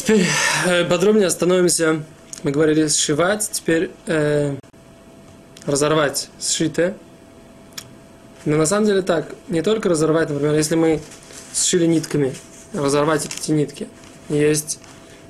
Теперь 0.00 0.24
э, 0.64 0.86
подробнее 0.86 1.26
остановимся. 1.26 2.02
Мы 2.42 2.52
говорили 2.52 2.88
сшивать, 2.88 3.50
теперь 3.52 3.90
э, 4.06 4.56
разорвать 5.66 6.30
сшитое. 6.40 6.94
Но 8.46 8.56
на 8.56 8.64
самом 8.64 8.86
деле 8.86 9.02
так, 9.02 9.34
не 9.48 9.60
только 9.60 9.90
разорвать, 9.90 10.30
например, 10.30 10.54
если 10.54 10.74
мы 10.74 11.02
сшили 11.52 11.84
нитками, 11.84 12.34
разорвать 12.72 13.26
эти 13.26 13.50
нитки. 13.50 13.88
Есть 14.30 14.78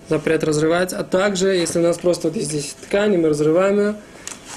запрет 0.08 0.44
разрывать, 0.44 0.92
а 0.92 1.02
также, 1.02 1.48
если 1.48 1.80
у 1.80 1.82
нас 1.82 1.98
просто 1.98 2.28
вот 2.28 2.40
здесь 2.40 2.76
ткань, 2.80 3.16
мы 3.16 3.30
разрываем 3.30 3.76
ее, 3.76 3.96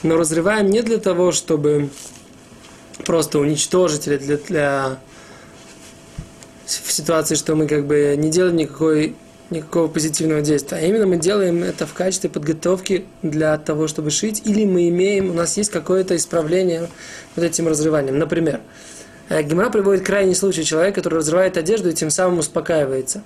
но 0.04 0.16
разрываем 0.16 0.70
не 0.70 0.84
для 0.84 1.00
того, 1.00 1.32
чтобы 1.32 1.90
просто 3.04 3.40
уничтожить 3.40 4.06
или 4.06 4.18
для, 4.18 4.38
для 4.38 5.00
в 6.68 6.92
ситуации, 6.92 7.34
что 7.34 7.56
мы 7.56 7.68
как 7.68 7.88
бы 7.88 8.14
не 8.16 8.30
делаем 8.30 8.58
никакой, 8.58 9.16
никакого 9.54 9.88
позитивного 9.88 10.42
действия, 10.42 10.78
а 10.78 10.82
именно 10.82 11.06
мы 11.06 11.18
делаем 11.18 11.64
это 11.64 11.88
в 11.88 11.94
качестве 11.94 12.30
подготовки 12.30 13.06
для 13.22 13.58
того, 13.58 13.88
чтобы 13.88 14.10
шить, 14.10 14.42
или 14.46 14.66
мы 14.66 14.90
имеем, 14.90 15.30
у 15.30 15.34
нас 15.34 15.58
есть 15.58 15.72
какое-то 15.72 16.16
исправление 16.16 16.90
вот 17.36 17.46
этим 17.46 17.68
разрыванием. 17.68 18.20
Например, 18.20 18.62
э, 19.30 19.42
Гемора 19.44 19.70
приводит 19.70 20.06
крайний 20.06 20.36
случай 20.36 20.64
человека, 20.64 21.02
который 21.02 21.20
разрывает 21.20 21.58
одежду 21.58 21.90
и 21.90 21.94
тем 21.94 22.10
самым 22.10 22.40
успокаивается. 22.40 23.24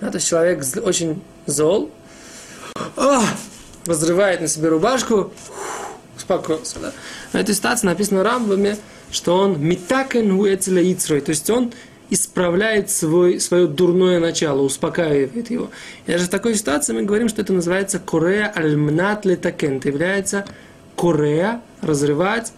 Да, 0.00 0.10
то 0.10 0.16
есть 0.16 0.28
человек 0.28 0.64
очень 0.82 1.22
зол, 1.46 1.90
а, 2.96 3.22
разрывает 3.86 4.40
на 4.40 4.48
себе 4.48 4.68
рубашку, 4.68 5.32
успокоился. 6.16 6.78
Да? 6.78 6.92
В 7.32 7.34
этой 7.34 7.54
ситуации 7.54 7.86
написано 7.86 8.20
в 8.20 8.22
Рамбаме, 8.22 8.76
что 9.10 9.36
он 9.36 9.60
метакен 9.60 10.30
ицрой, 10.44 11.20
то 11.20 11.30
есть 11.30 11.48
он 11.50 11.72
исправляет 12.10 12.90
свой, 12.90 13.40
свое 13.40 13.66
дурное 13.66 14.18
начало, 14.18 14.62
успокаивает 14.62 15.50
его. 15.50 15.70
И 16.06 16.12
даже 16.12 16.26
в 16.26 16.28
такой 16.28 16.54
ситуации 16.54 16.92
мы 16.92 17.02
говорим, 17.02 17.28
что 17.28 17.42
это 17.42 17.52
называется 17.52 17.98
корея 17.98 18.52
альмнат 18.54 19.24
летакен. 19.24 19.76
Это 19.76 19.88
является 19.88 20.46
корея, 20.96 21.60
разрывать 21.82 22.52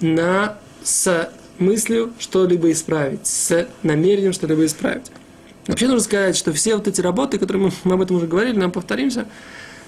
на, 0.00 0.58
с 0.82 1.30
мыслью 1.58 2.12
что-либо 2.18 2.70
исправить, 2.70 3.26
с 3.26 3.66
намерением 3.82 4.32
что-либо 4.32 4.64
исправить. 4.64 5.10
Вообще 5.66 5.86
нужно 5.86 6.04
сказать, 6.04 6.36
что 6.36 6.52
все 6.52 6.76
вот 6.76 6.88
эти 6.88 7.00
работы, 7.00 7.38
которые 7.38 7.64
мы, 7.64 7.72
мы 7.84 7.94
об 7.94 8.02
этом 8.02 8.16
уже 8.16 8.26
говорили, 8.26 8.56
нам 8.56 8.70
повторимся, 8.70 9.26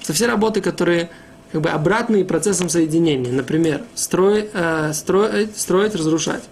что 0.03 0.13
все 0.13 0.27
работы, 0.27 0.61
которые 0.61 1.11
как 1.53 1.63
бы 1.63 1.71
обратные 1.71 2.25
процессом 2.25 2.69
соединения. 2.69 3.33
Например, 3.33 3.83
строй, 3.95 4.51
э, 4.53 4.93
строить, 4.93 5.57
строить, 5.57 5.95
разрушать. 5.95 6.43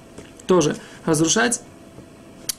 Тоже 0.47 0.77
разрушать 1.05 1.61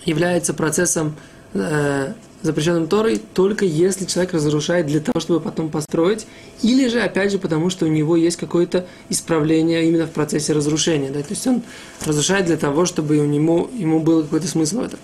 является 0.05 0.53
процессом 0.53 1.15
э, 1.53 2.13
запрещенным 2.41 2.87
Торой 2.87 3.21
только 3.33 3.65
если 3.65 4.05
человек 4.05 4.33
разрушает 4.33 4.87
для 4.87 4.99
того, 4.99 5.19
чтобы 5.19 5.39
потом 5.41 5.69
построить, 5.69 6.25
или 6.61 6.87
же, 6.87 7.01
опять 7.01 7.31
же, 7.31 7.37
потому 7.37 7.69
что 7.69 7.85
у 7.85 7.89
него 7.89 8.15
есть 8.15 8.37
какое-то 8.37 8.85
исправление 9.09 9.85
именно 9.87 10.07
в 10.07 10.11
процессе 10.11 10.53
разрушения. 10.53 11.09
Да? 11.09 11.21
То 11.21 11.31
есть 11.31 11.45
он 11.47 11.63
разрушает 12.05 12.45
для 12.45 12.57
того, 12.57 12.85
чтобы 12.85 13.17
у 13.17 13.25
него, 13.25 13.69
ему 13.73 13.99
был 13.99 14.23
какой-то 14.23 14.47
смысл 14.47 14.79
в 14.79 14.83
этом. 14.83 14.99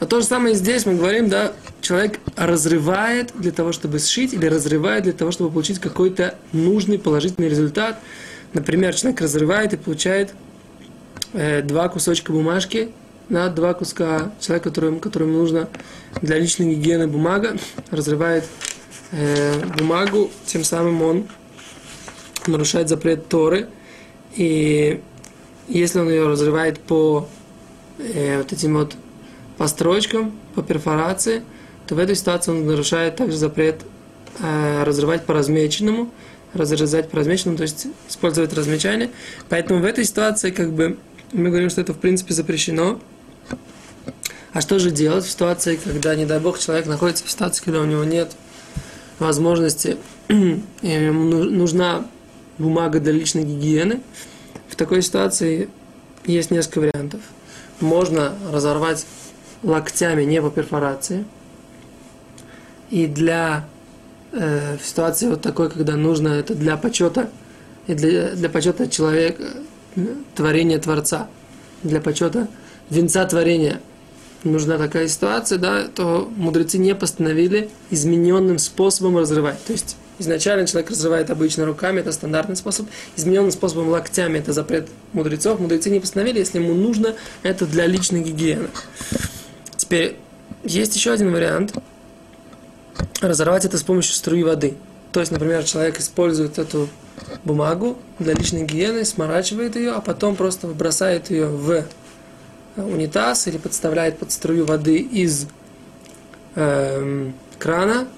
А 0.00 0.06
то 0.06 0.20
же 0.20 0.26
самое 0.26 0.54
и 0.54 0.58
здесь 0.58 0.86
мы 0.86 0.94
говорим, 0.94 1.28
да, 1.28 1.52
человек 1.80 2.18
разрывает 2.36 3.32
для 3.34 3.52
того, 3.52 3.72
чтобы 3.72 3.98
сшить, 4.00 4.34
или 4.34 4.46
разрывает 4.46 5.04
для 5.04 5.12
того, 5.12 5.30
чтобы 5.30 5.50
получить 5.50 5.78
какой-то 5.78 6.34
нужный 6.52 6.98
положительный 6.98 7.48
результат. 7.48 8.00
Например, 8.52 8.94
человек 8.94 9.20
разрывает 9.20 9.72
и 9.72 9.76
получает 9.76 10.34
э, 11.32 11.62
два 11.62 11.88
кусочка 11.88 12.32
бумажки, 12.32 12.90
на 13.28 13.48
два 13.48 13.74
куска 13.74 14.32
человек, 14.40 14.64
которому, 14.64 15.00
которому 15.00 15.32
нужно 15.32 15.68
для 16.20 16.38
личной 16.38 16.74
гигиены 16.74 17.06
бумага, 17.06 17.56
разрывает 17.90 18.44
э, 19.12 19.64
бумагу, 19.78 20.30
тем 20.46 20.64
самым 20.64 21.02
он 21.02 21.28
нарушает 22.46 22.88
запрет 22.88 23.28
Торы. 23.28 23.68
И 24.36 25.00
если 25.68 26.00
он 26.00 26.08
ее 26.08 26.26
разрывает 26.26 26.78
по 26.80 27.28
э, 27.98 28.38
вот 28.38 28.52
этим 28.52 28.74
вот 28.74 28.96
по 29.56 29.66
строчкам, 29.68 30.32
по 30.54 30.62
перфорации, 30.62 31.42
то 31.86 31.94
в 31.94 31.98
этой 31.98 32.16
ситуации 32.16 32.50
он 32.50 32.66
нарушает 32.66 33.16
также 33.16 33.36
запрет 33.36 33.82
э, 34.40 34.82
разрывать 34.84 35.24
по 35.24 35.34
размеченному, 35.34 36.10
разрезать 36.52 37.10
по 37.10 37.18
размеченному, 37.18 37.56
то 37.56 37.62
есть 37.62 37.86
использовать 38.08 38.52
размечание. 38.52 39.10
Поэтому 39.48 39.80
в 39.80 39.84
этой 39.84 40.04
ситуации 40.04 40.50
как 40.50 40.72
бы 40.72 40.98
мы 41.32 41.48
говорим, 41.50 41.70
что 41.70 41.80
это 41.80 41.92
в 41.92 41.98
принципе 41.98 42.34
запрещено, 42.34 43.00
а 44.54 44.60
что 44.60 44.78
же 44.78 44.92
делать 44.92 45.24
в 45.24 45.30
ситуации, 45.30 45.74
когда, 45.74 46.14
не 46.14 46.26
дай 46.26 46.38
бог, 46.38 46.60
человек 46.60 46.86
находится 46.86 47.24
в 47.24 47.30
ситуации, 47.30 47.64
когда 47.64 47.80
у 47.80 47.86
него 47.86 48.04
нет 48.04 48.36
возможности, 49.18 49.96
ему 50.28 51.24
нужна 51.44 52.06
бумага 52.56 53.00
для 53.00 53.12
личной 53.12 53.42
гигиены? 53.42 54.00
В 54.68 54.76
такой 54.76 55.02
ситуации 55.02 55.68
есть 56.24 56.52
несколько 56.52 56.78
вариантов. 56.78 57.20
Можно 57.80 58.34
разорвать 58.52 59.06
локтями 59.64 60.22
не 60.22 60.40
по 60.40 60.50
перфорации. 60.50 61.24
И 62.90 63.08
для 63.08 63.66
э, 64.30 64.76
в 64.80 64.86
ситуации 64.86 65.30
вот 65.30 65.42
такой, 65.42 65.68
когда 65.68 65.96
нужно 65.96 66.28
это 66.28 66.54
для 66.54 66.76
почета 66.76 67.28
и 67.88 67.94
для, 67.94 68.36
для 68.36 68.48
почета 68.48 68.88
человека, 68.88 69.42
творения 70.36 70.78
Творца, 70.78 71.28
для 71.82 72.00
почета 72.00 72.46
венца 72.88 73.24
творения– 73.24 73.80
нужна 74.44 74.78
такая 74.78 75.08
ситуация, 75.08 75.58
да, 75.58 75.88
то 75.88 76.30
мудрецы 76.36 76.78
не 76.78 76.94
постановили 76.94 77.70
измененным 77.90 78.58
способом 78.58 79.18
разрывать. 79.18 79.62
То 79.64 79.72
есть 79.72 79.96
изначально 80.18 80.66
человек 80.66 80.90
разрывает 80.90 81.30
обычно 81.30 81.64
руками, 81.64 82.00
это 82.00 82.12
стандартный 82.12 82.56
способ. 82.56 82.86
Измененным 83.16 83.50
способом 83.50 83.88
локтями, 83.88 84.38
это 84.38 84.52
запрет 84.52 84.88
мудрецов. 85.12 85.58
Мудрецы 85.60 85.90
не 85.90 86.00
постановили, 86.00 86.38
если 86.38 86.58
ему 86.58 86.74
нужно, 86.74 87.14
это 87.42 87.66
для 87.66 87.86
личной 87.86 88.22
гигиены. 88.22 88.68
Теперь 89.76 90.16
есть 90.62 90.94
еще 90.94 91.12
один 91.12 91.32
вариант. 91.32 91.74
Разорвать 93.20 93.64
это 93.64 93.78
с 93.78 93.82
помощью 93.82 94.14
струи 94.14 94.42
воды. 94.42 94.74
То 95.12 95.20
есть, 95.20 95.32
например, 95.32 95.64
человек 95.64 95.98
использует 96.00 96.58
эту 96.58 96.88
бумагу 97.44 97.98
для 98.18 98.34
личной 98.34 98.64
гигиены, 98.64 99.04
сморачивает 99.04 99.76
ее, 99.76 99.92
а 99.92 100.00
потом 100.00 100.36
просто 100.36 100.66
бросает 100.66 101.30
ее 101.30 101.46
в 101.46 101.84
унитаз 102.76 103.46
или 103.46 103.58
подставляет 103.58 104.18
под 104.18 104.32
струю 104.32 104.64
воды 104.64 104.96
из 104.98 105.46
э, 106.54 107.30
крана, 107.58 108.08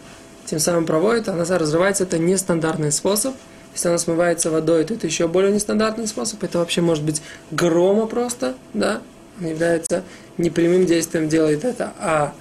тем 0.47 0.59
самым 0.59 0.87
проводит, 0.87 1.29
она 1.29 1.45
разрывается. 1.45 2.05
Это 2.05 2.19
нестандартный 2.19 2.93
способ. 2.93 3.35
Если 3.75 3.89
она 3.89 3.99
смывается 3.99 4.51
водой, 4.51 4.85
то 4.85 4.95
это 4.95 5.07
еще 5.07 5.29
более 5.29 5.53
нестандартный 5.53 6.07
способ. 6.07 6.43
Это 6.43 6.59
вообще 6.59 6.81
может 6.81 7.05
быть 7.05 7.21
грома 7.51 8.07
просто, 8.07 8.55
да, 8.73 9.03
он 9.39 9.49
является 9.49 10.03
непрямым 10.39 10.87
действием, 10.87 11.29
делает 11.29 11.65
это, 11.65 11.93
а, 11.99 12.35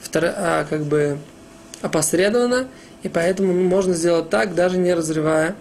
второ, 0.00 0.32
а 0.34 0.64
как 0.64 0.84
бы 0.84 1.18
опосредованно, 1.82 2.68
и 3.02 3.08
поэтому 3.08 3.52
можно 3.52 3.92
сделать 3.92 4.30
так, 4.30 4.54
даже 4.54 4.78
не 4.78 4.94
разрывая 4.94 5.56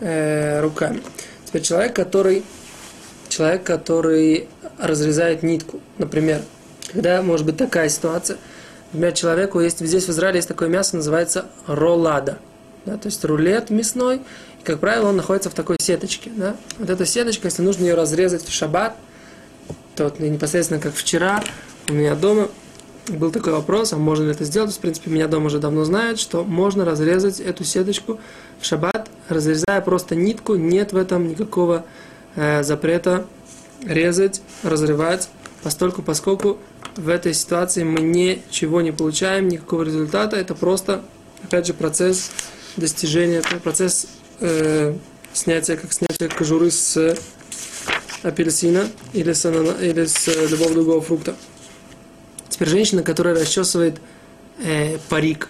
э, 0.00 0.60
руками. 0.60 1.00
Теперь 1.46 1.62
человек, 1.62 1.94
который 1.94 2.44
человек, 3.28 3.62
который 3.62 4.48
разрезает 4.80 5.42
нитку. 5.42 5.80
Например, 5.98 6.42
когда 6.92 7.22
может 7.22 7.46
быть 7.46 7.56
такая 7.56 7.88
ситуация, 7.88 8.38
например, 8.92 9.12
человеку 9.12 9.60
есть 9.60 9.84
здесь 9.84 10.06
в 10.06 10.10
Израиле 10.10 10.38
есть 10.38 10.48
такое 10.48 10.68
мясо, 10.68 10.96
называется 10.96 11.46
роллада. 11.66 12.38
Да, 12.86 12.96
то 12.96 13.06
есть 13.06 13.22
рулет 13.26 13.68
мясной, 13.68 14.16
и, 14.60 14.64
как 14.64 14.80
правило, 14.80 15.08
он 15.08 15.16
находится 15.16 15.50
в 15.50 15.54
такой 15.54 15.76
сеточке. 15.78 16.30
Да? 16.34 16.56
Вот 16.78 16.88
эта 16.88 17.04
сеточка, 17.04 17.48
если 17.48 17.62
нужно 17.62 17.84
ее 17.84 17.94
разрезать 17.94 18.42
в 18.42 18.50
шаббат, 18.50 18.96
то 19.96 20.04
вот 20.04 20.18
непосредственно 20.18 20.80
как 20.80 20.94
вчера 20.94 21.42
у 21.88 21.92
меня 21.92 22.14
дома 22.14 22.48
был 23.08 23.30
такой 23.30 23.52
вопрос, 23.52 23.92
а 23.92 23.96
можно 23.96 24.24
ли 24.24 24.30
это 24.30 24.44
сделать? 24.44 24.74
В 24.74 24.78
принципе, 24.78 25.10
меня 25.10 25.26
дома 25.26 25.46
уже 25.46 25.58
давно 25.58 25.84
знают, 25.84 26.18
что 26.18 26.44
можно 26.44 26.84
разрезать 26.84 27.40
эту 27.40 27.64
сеточку 27.64 28.20
в 28.60 28.64
шаббат, 28.64 29.10
разрезая 29.28 29.80
просто 29.80 30.14
нитку, 30.14 30.54
нет 30.54 30.92
в 30.92 30.96
этом 30.96 31.28
никакого 31.28 31.84
э, 32.36 32.62
запрета 32.62 33.26
резать, 33.82 34.42
разрывать, 34.62 35.28
постольку, 35.62 36.02
поскольку 36.02 36.58
в 36.96 37.08
этой 37.08 37.34
ситуации 37.34 37.84
мы 37.84 38.00
ничего 38.00 38.80
не 38.80 38.92
получаем, 38.92 39.48
никакого 39.48 39.82
результата. 39.82 40.36
Это 40.36 40.54
просто, 40.54 41.02
опять 41.42 41.66
же, 41.66 41.74
процесс 41.74 42.30
достижения, 42.76 43.42
процесс 43.62 44.06
э, 44.40 44.94
снятия, 45.32 45.76
как 45.76 45.92
снятие 45.92 46.28
кожуры 46.28 46.70
с 46.70 47.16
апельсина 48.22 48.86
или 49.12 49.32
с, 49.32 49.44
или 49.46 50.04
с 50.04 50.26
любого 50.50 50.72
другого 50.72 51.00
фрукта. 51.00 51.36
Теперь 52.48 52.68
женщина, 52.68 53.02
которая 53.02 53.34
расчесывает 53.34 54.00
э, 54.58 54.98
парик, 55.08 55.48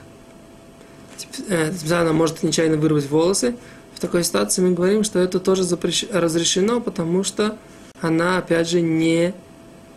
э, 1.48 1.72
она 1.90 2.12
может 2.12 2.42
нечаянно 2.42 2.76
вырвать 2.76 3.08
волосы. 3.08 3.56
В 3.94 4.00
такой 4.00 4.24
ситуации 4.24 4.62
мы 4.62 4.72
говорим, 4.72 5.04
что 5.04 5.18
это 5.18 5.40
тоже 5.40 5.62
запрещ... 5.62 6.04
разрешено, 6.10 6.80
потому 6.80 7.24
что 7.24 7.58
она, 8.00 8.38
опять 8.38 8.68
же, 8.68 8.80
не... 8.80 9.34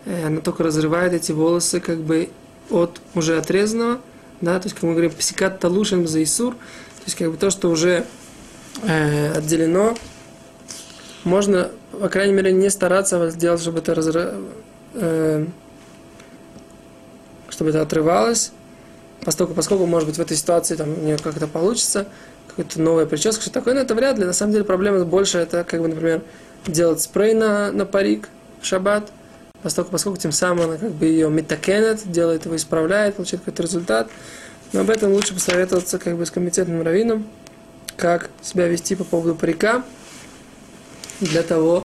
Э, 0.06 0.28
она 0.28 0.42
только 0.42 0.64
разрывает 0.64 1.14
эти 1.14 1.32
волосы 1.32 1.80
как 1.80 2.00
бы 2.00 2.30
от 2.70 3.02
уже 3.16 3.38
отрезанного, 3.38 4.00
да, 4.42 4.60
то 4.60 4.66
есть, 4.66 4.76
как 4.76 4.84
мы 4.84 4.92
говорим, 4.92 5.12
псикат 5.12 5.60
талушин 5.60 6.08
за 6.08 6.24
Исур, 6.24 6.54
то 6.54 7.04
есть, 7.06 7.18
как 7.18 7.32
бы 7.32 7.38
то, 7.38 7.50
что 7.50 7.70
уже 7.70 8.06
э, 8.84 9.34
отделено, 9.34 9.96
можно, 11.24 11.72
по 12.00 12.10
крайней 12.10 12.34
мере, 12.34 12.52
не 12.52 12.70
стараться 12.70 13.30
сделать, 13.30 13.62
чтобы 13.62 13.80
это 13.80 13.96
разра... 13.96 14.34
э, 14.96 15.46
чтобы 17.50 17.70
это 17.70 17.82
отрывалось, 17.82 18.52
поскольку, 19.24 19.54
поскольку, 19.54 19.86
может 19.86 20.08
быть, 20.10 20.18
в 20.18 20.22
этой 20.22 20.36
ситуации 20.36 20.76
там, 20.76 20.90
у 20.90 21.04
нее 21.04 21.18
как-то 21.18 21.48
получится, 21.48 22.08
какая-то 22.56 22.82
новая 22.82 23.06
прическа, 23.06 23.42
что 23.42 23.52
такое, 23.52 23.74
но 23.74 23.82
это 23.82 23.96
вряд 23.96 24.18
ли. 24.18 24.26
На 24.26 24.34
самом 24.34 24.54
деле 24.54 24.64
проблема 24.64 25.04
больше, 25.06 25.38
это, 25.40 25.64
как 25.64 25.82
бы, 25.82 25.88
например, 25.88 26.22
делать 26.66 27.02
спрей 27.02 27.34
на, 27.34 27.72
на 27.72 27.86
парик 27.86 28.30
в 28.62 28.66
шаббат, 28.66 29.12
поскольку, 29.62 29.92
поскольку 29.92 30.20
тем 30.20 30.32
самым 30.32 30.70
она 30.70 30.78
как 30.78 30.92
бы 30.92 31.06
ее 31.06 31.30
метакенет, 31.30 32.02
делает 32.06 32.46
его, 32.46 32.56
исправляет, 32.56 33.16
получает 33.16 33.42
какой-то 33.44 33.64
результат. 33.64 34.10
Но 34.72 34.82
об 34.82 34.90
этом 34.90 35.12
лучше 35.12 35.34
посоветоваться 35.34 36.00
как 36.00 36.18
бы 36.18 36.26
с 36.26 36.32
комитетным 36.32 36.82
раввином, 36.82 37.28
как 37.96 38.30
себя 38.42 38.68
вести 38.68 38.96
по 38.96 39.04
поводу 39.04 39.36
парика, 39.36 39.84
для 41.20 41.44
того, 41.44 41.84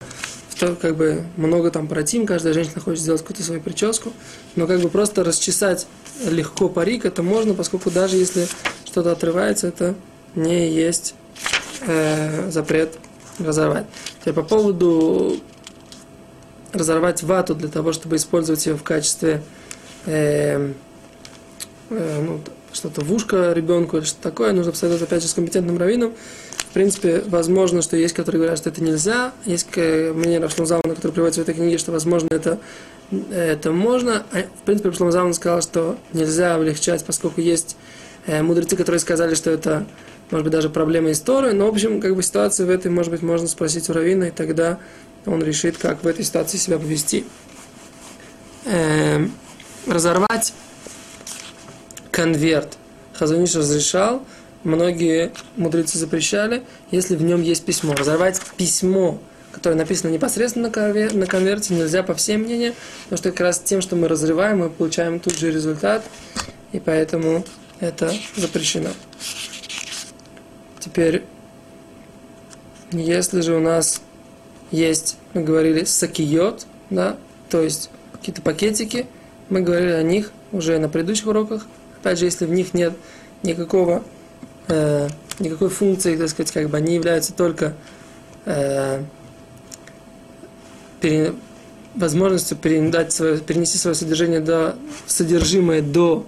что 0.54 0.74
как 0.74 0.96
бы 0.96 1.22
много 1.36 1.70
там 1.70 1.86
протим, 1.86 2.26
каждая 2.26 2.52
женщина 2.54 2.80
хочет 2.80 3.00
сделать 3.00 3.20
какую-то 3.20 3.42
свою 3.42 3.60
прическу, 3.60 4.12
но 4.56 4.66
как 4.66 4.80
бы 4.80 4.88
просто 4.88 5.22
расчесать 5.22 5.86
легко 6.24 6.68
парик, 6.68 7.04
это 7.04 7.22
можно, 7.22 7.54
поскольку 7.54 7.90
даже 7.90 8.16
если 8.16 8.48
что-то 8.84 9.12
отрывается, 9.12 9.68
это 9.68 9.94
не 10.34 10.68
есть 10.68 11.14
э, 11.86 12.50
запрет 12.50 12.98
разорвать. 13.38 13.86
Теперь 14.20 14.34
по 14.34 14.42
поводу 14.42 15.36
разорвать 16.72 17.22
вату 17.22 17.54
для 17.54 17.68
того, 17.68 17.92
чтобы 17.92 18.16
использовать 18.16 18.64
ее 18.66 18.76
в 18.76 18.82
качестве 18.82 19.42
э, 20.06 20.72
э, 21.90 22.22
ну, 22.22 22.40
что-то 22.72 23.02
в 23.02 23.12
ушко 23.12 23.52
ребенку 23.52 23.96
или 23.96 24.04
что-то 24.04 24.22
такое, 24.22 24.52
нужно 24.52 24.72
посоветовать 24.72 25.08
опять 25.08 25.22
же 25.22 25.28
с 25.28 25.34
компетентным 25.34 25.78
раввином. 25.78 26.12
В 26.56 26.72
принципе, 26.74 27.22
возможно, 27.26 27.80
что 27.80 27.96
есть, 27.96 28.14
которые 28.14 28.40
говорят, 28.40 28.58
что 28.58 28.68
это 28.68 28.82
нельзя. 28.82 29.32
Есть 29.46 29.74
мнение 29.74 30.38
Рашламзавана, 30.38 30.94
который 30.94 31.12
приводится 31.12 31.40
в 31.40 31.44
этой 31.44 31.54
книге, 31.54 31.78
что, 31.78 31.92
возможно, 31.92 32.28
это, 32.30 32.58
это 33.30 33.72
можно. 33.72 34.26
А, 34.32 34.42
в 34.42 34.64
принципе, 34.66 34.90
Рашламзаван 34.90 35.32
сказал, 35.32 35.62
что 35.62 35.96
нельзя 36.12 36.54
облегчать, 36.56 37.04
поскольку 37.06 37.40
есть 37.40 37.76
э, 38.26 38.42
мудрецы, 38.42 38.76
которые 38.76 39.00
сказали, 39.00 39.34
что 39.34 39.50
это, 39.50 39.86
может 40.30 40.44
быть, 40.44 40.52
даже 40.52 40.68
проблема 40.70 41.12
истории. 41.12 41.52
Но, 41.52 41.66
в 41.66 41.70
общем, 41.70 42.00
как 42.00 42.14
бы 42.14 42.22
ситуацию 42.22 42.66
в 42.66 42.70
этой, 42.70 42.90
может 42.90 43.10
быть, 43.10 43.22
можно 43.22 43.48
спросить 43.48 43.88
у 43.88 43.92
Равина, 43.92 44.24
и 44.24 44.30
тогда 44.30 44.78
он 45.26 45.42
решит, 45.42 45.78
как 45.78 46.02
в 46.02 46.06
этой 46.06 46.24
ситуации 46.24 46.58
себя 46.58 46.78
повести. 46.78 47.24
Эм, 48.64 49.32
разорвать 49.86 50.52
конверт 52.10 52.76
Хазуниш 53.14 53.54
разрешал, 53.54 54.22
многие 54.62 55.32
мудрецы 55.56 55.98
запрещали, 55.98 56.62
если 56.90 57.16
в 57.16 57.22
нем 57.22 57.42
есть 57.42 57.64
письмо. 57.64 57.94
Разорвать 57.94 58.40
письмо, 58.56 59.18
которое 59.50 59.74
написано 59.74 60.10
непосредственно 60.10 60.68
на 60.68 61.26
конверте, 61.26 61.74
нельзя 61.74 62.02
по 62.02 62.14
всем 62.14 62.42
мнениям, 62.42 62.74
потому 63.04 63.18
что 63.18 63.30
как 63.30 63.40
раз 63.40 63.60
тем, 63.60 63.80
что 63.80 63.96
мы 63.96 64.08
разрываем, 64.08 64.58
мы 64.58 64.70
получаем 64.70 65.20
тут 65.20 65.38
же 65.38 65.50
результат, 65.50 66.04
и 66.72 66.78
поэтому 66.78 67.44
это 67.80 68.12
запрещено. 68.36 68.90
Теперь, 70.98 71.22
если 72.90 73.40
же 73.40 73.54
у 73.54 73.60
нас 73.60 74.02
есть, 74.72 75.16
мы 75.32 75.44
говорили, 75.44 75.84
сакиот, 75.84 76.66
да, 76.90 77.16
то 77.50 77.62
есть 77.62 77.88
какие-то 78.14 78.42
пакетики, 78.42 79.06
мы 79.48 79.60
говорили 79.60 79.92
о 79.92 80.02
них 80.02 80.32
уже 80.50 80.76
на 80.80 80.88
предыдущих 80.88 81.28
уроках. 81.28 81.68
Опять 82.00 82.18
же, 82.18 82.24
если 82.24 82.46
в 82.46 82.50
них 82.50 82.74
нет 82.74 82.94
никакого, 83.44 84.02
э, 84.66 85.08
никакой 85.38 85.68
функции, 85.68 86.16
так 86.16 86.30
сказать, 86.30 86.50
как 86.50 86.68
бы 86.68 86.76
они 86.76 86.96
являются 86.96 87.32
только 87.32 87.74
э, 88.44 89.00
пере, 91.00 91.32
возможностью 91.94 92.56
передать 92.56 93.12
свое, 93.12 93.38
перенести 93.38 93.78
свое 93.78 93.94
содержание 93.94 94.40
до, 94.40 94.74
содержимое 95.06 95.80
до 95.80 96.26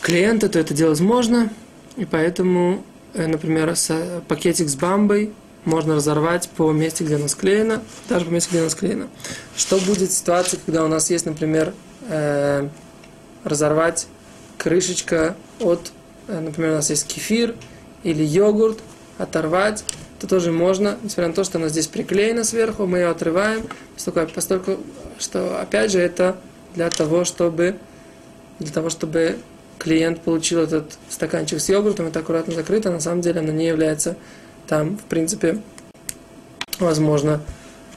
клиента, 0.00 0.48
то 0.48 0.58
это 0.58 0.74
делать 0.74 0.98
можно. 0.98 1.48
И 1.96 2.04
поэтому, 2.04 2.82
например, 3.14 3.74
с, 3.74 4.22
пакетик 4.28 4.68
с 4.68 4.76
бамбой 4.76 5.32
можно 5.64 5.96
разорвать 5.96 6.48
по 6.56 6.72
месте, 6.72 7.04
где 7.04 7.16
оно 7.16 7.28
склеено, 7.28 7.82
даже 8.08 8.24
по 8.24 8.30
месте, 8.30 8.50
где 8.50 8.60
оно 8.60 8.70
склеено. 8.70 9.08
Что 9.56 9.78
будет 9.78 10.10
в 10.10 10.14
ситуации, 10.14 10.58
когда 10.64 10.84
у 10.84 10.88
нас 10.88 11.10
есть, 11.10 11.26
например, 11.26 11.74
э, 12.08 12.68
разорвать 13.44 14.06
крышечка 14.58 15.36
от, 15.58 15.92
э, 16.28 16.40
например, 16.40 16.72
у 16.72 16.74
нас 16.76 16.90
есть 16.90 17.06
кефир 17.06 17.54
или 18.02 18.22
йогурт, 18.22 18.78
оторвать, 19.18 19.84
то 20.18 20.26
тоже 20.26 20.52
можно, 20.52 20.98
несмотря 21.02 21.28
на 21.28 21.34
то, 21.34 21.44
что 21.44 21.58
она 21.58 21.68
здесь 21.68 21.86
приклеена 21.86 22.44
сверху, 22.44 22.86
мы 22.86 22.98
ее 22.98 23.08
отрываем, 23.08 23.66
поскольку, 23.94 24.32
поскольку 24.34 24.76
что, 25.18 25.60
опять 25.60 25.92
же, 25.92 25.98
это 25.98 26.36
для 26.74 26.88
того, 26.90 27.24
чтобы, 27.24 27.76
для 28.58 28.72
того, 28.72 28.90
чтобы 28.90 29.36
клиент 29.80 30.20
получил 30.20 30.60
этот 30.60 30.92
стаканчик 31.08 31.60
с 31.60 31.68
йогуртом, 31.68 32.06
это 32.06 32.20
аккуратно 32.20 32.54
закрыто, 32.54 32.90
на 32.90 33.00
самом 33.00 33.22
деле 33.22 33.40
оно 33.40 33.50
не 33.50 33.66
является 33.66 34.16
там, 34.68 34.98
в 34.98 35.04
принципе, 35.04 35.60
возможно, 36.78 37.40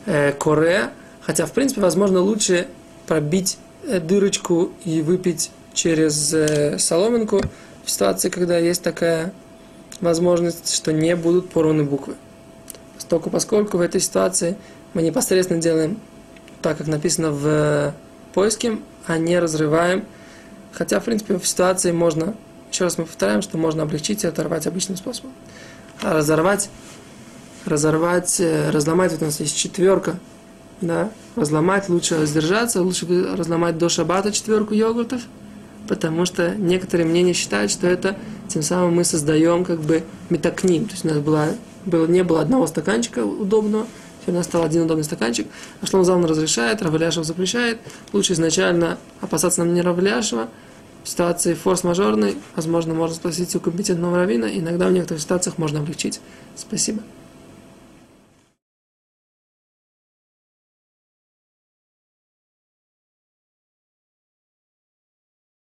э, 0.05 0.31
коре, 0.31 0.89
хотя, 1.21 1.45
в 1.45 1.51
принципе, 1.51 1.81
возможно, 1.81 2.21
лучше 2.21 2.67
пробить 3.05 3.57
э, 3.85 3.99
дырочку 3.99 4.71
и 4.85 5.01
выпить 5.01 5.51
через 5.73 6.33
э, 6.33 6.79
соломинку 6.79 7.41
в 7.83 7.91
ситуации, 7.91 8.29
когда 8.29 8.57
есть 8.57 8.81
такая 8.81 9.33
возможность, 9.99 10.73
что 10.73 10.93
не 10.93 11.15
будут 11.15 11.49
порваны 11.49 11.83
буквы. 11.83 12.15
Поскольку, 12.95 13.29
поскольку 13.29 13.77
в 13.77 13.81
этой 13.81 13.99
ситуации 14.01 14.55
мы 14.93 15.01
непосредственно 15.01 15.61
делаем 15.61 15.99
так, 16.61 16.77
как 16.77 16.87
написано 16.87 17.31
в 17.31 17.45
э, 17.45 17.91
поиске, 18.33 18.79
а 19.05 19.17
не 19.17 19.37
разрываем. 19.37 20.05
Хотя, 20.73 20.99
в 20.99 21.05
принципе, 21.05 21.37
в 21.37 21.47
ситуации 21.47 21.91
можно, 21.91 22.35
еще 22.71 22.85
раз 22.85 22.97
мы 22.97 23.05
повторяем, 23.05 23.41
что 23.41 23.57
можно 23.57 23.83
облегчить 23.83 24.23
и 24.23 24.27
оторвать 24.27 24.67
обычным 24.67 24.97
способом. 24.97 25.31
Разорвать, 26.01 26.69
разорвать, 27.65 28.39
э, 28.39 28.71
разломать, 28.71 29.11
вот 29.11 29.21
у 29.21 29.25
нас 29.25 29.39
есть 29.39 29.55
четверка, 29.55 30.17
да, 30.81 31.11
разломать, 31.35 31.89
лучше 31.89 32.25
сдержаться, 32.25 32.81
лучше 32.81 33.05
разломать 33.35 33.77
до 33.77 33.89
шабата 33.89 34.31
четверку 34.31 34.73
йогуртов, 34.73 35.21
потому 35.87 36.25
что 36.25 36.55
некоторые 36.55 37.07
мнения 37.07 37.33
считают, 37.33 37.71
что 37.71 37.87
это 37.87 38.17
тем 38.47 38.63
самым 38.63 38.95
мы 38.95 39.03
создаем 39.03 39.63
как 39.65 39.79
бы 39.79 40.03
метакним, 40.29 40.85
то 40.85 40.91
есть 40.91 41.05
у 41.05 41.09
нас 41.09 41.19
была, 41.19 41.49
было, 41.85 42.07
не 42.07 42.23
было 42.23 42.41
одного 42.41 42.67
стаканчика 42.67 43.23
удобного, 43.25 43.85
нас 44.31 44.45
стал 44.45 44.63
один 44.63 44.83
удобный 44.83 45.03
стаканчик, 45.03 45.47
а 45.81 45.85
Шломзалн 45.85 46.25
разрешает, 46.25 46.81
Равляшев 46.81 47.25
запрещает, 47.25 47.79
лучше 48.13 48.33
изначально 48.33 48.97
опасаться 49.21 49.63
нам 49.63 49.73
не 49.73 49.81
Равляшева, 49.81 50.49
в 51.03 51.09
ситуации 51.09 51.53
форс-мажорной, 51.53 52.37
возможно, 52.55 52.93
можно 52.93 53.15
спросить 53.15 53.53
у 53.55 53.59
компетентного 53.59 54.17
равина, 54.17 54.45
иногда 54.45 54.87
в 54.87 54.93
некоторых 54.93 55.21
ситуациях 55.21 55.57
можно 55.57 55.79
облегчить. 55.79 56.21
Спасибо. 56.55 57.01